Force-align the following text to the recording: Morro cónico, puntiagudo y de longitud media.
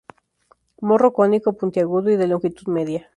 Morro 0.79 1.13
cónico, 1.13 1.53
puntiagudo 1.55 2.09
y 2.09 2.17
de 2.17 2.27
longitud 2.27 2.65
media. 2.69 3.07